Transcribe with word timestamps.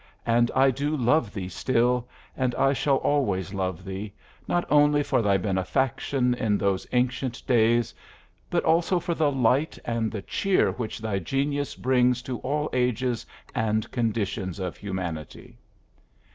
And 0.25 0.49
I 0.55 0.71
do 0.71 0.97
love 0.97 1.31
thee 1.31 1.47
still, 1.49 2.07
and 2.35 2.55
I 2.55 2.73
shall 2.73 2.95
always 2.95 3.53
love 3.53 3.85
thee, 3.85 4.11
not 4.47 4.65
only 4.67 5.03
for 5.03 5.21
thy 5.21 5.37
benefaction 5.37 6.33
in 6.33 6.57
those 6.57 6.87
ancient 6.91 7.45
days, 7.45 7.93
but 8.49 8.63
also 8.63 8.99
for 8.99 9.13
the 9.13 9.31
light 9.31 9.77
and 9.85 10.11
the 10.11 10.23
cheer 10.23 10.71
which 10.71 10.97
thy 10.97 11.19
genius 11.19 11.75
brings 11.75 12.23
to 12.23 12.39
all 12.39 12.67
ages 12.73 13.27
and 13.53 13.91
conditions 13.91 14.57
of 14.57 14.75
humanity. 14.75 15.59